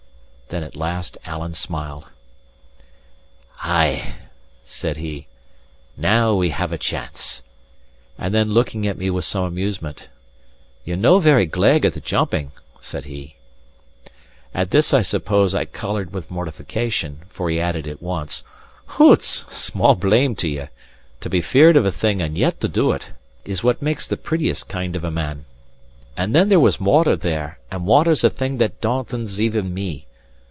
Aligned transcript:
Then 0.53 0.63
at 0.63 0.75
last 0.75 1.17
Alan 1.23 1.53
smiled. 1.53 2.07
"Ay" 3.63 4.15
said 4.65 4.97
he, 4.97 5.27
"now 5.95 6.33
we 6.33 6.49
have 6.49 6.73
a 6.73 6.77
chance;" 6.77 7.41
and 8.17 8.33
then 8.35 8.51
looking 8.51 8.85
at 8.85 8.97
me 8.97 9.09
with 9.09 9.23
some 9.23 9.45
amusement, 9.45 10.09
"Ye're 10.83 10.97
no 10.97 11.19
very 11.19 11.45
gleg* 11.45 11.85
at 11.85 11.93
the 11.93 12.01
jumping," 12.01 12.51
said 12.81 13.05
he. 13.05 13.37
* 13.55 14.03
Brisk. 14.03 14.15
At 14.53 14.71
this 14.71 14.93
I 14.93 15.03
suppose 15.03 15.55
I 15.55 15.63
coloured 15.63 16.11
with 16.11 16.29
mortification, 16.29 17.21
for 17.29 17.49
he 17.49 17.57
added 17.57 17.87
at 17.87 18.01
once, 18.01 18.43
"Hoots! 18.97 19.45
small 19.53 19.95
blame 19.95 20.35
to 20.35 20.49
ye! 20.49 20.65
To 21.21 21.29
be 21.29 21.39
feared 21.39 21.77
of 21.77 21.85
a 21.85 21.93
thing 21.93 22.21
and 22.21 22.37
yet 22.37 22.59
to 22.59 22.67
do 22.67 22.91
it, 22.91 23.07
is 23.45 23.63
what 23.63 23.81
makes 23.81 24.05
the 24.05 24.17
prettiest 24.17 24.67
kind 24.67 24.97
of 24.97 25.05
a 25.05 25.11
man. 25.11 25.45
And 26.17 26.35
then 26.35 26.49
there 26.49 26.59
was 26.59 26.77
water 26.81 27.15
there, 27.15 27.57
and 27.71 27.85
water's 27.87 28.25
a 28.25 28.29
thing 28.29 28.57
that 28.57 28.81
dauntons 28.81 29.39
even 29.39 29.73
me. 29.73 30.07